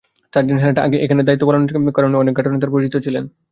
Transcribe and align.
Sergeant 0.33 0.59
Helal 0.61 0.77
আগে 0.85 0.97
এখানে 1.05 1.21
দায়িত্ব 1.23 1.43
পালনের 1.47 1.71
কারণে 1.95 2.13
ঘাটের 2.29 2.51
অনেকেই 2.51 2.61
তাঁর 2.61 2.73
পরিচিত 2.75 2.95
ছিলেন। 3.05 3.23